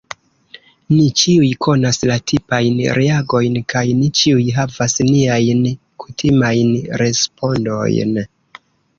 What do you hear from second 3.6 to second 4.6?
kaj ni ĉiuj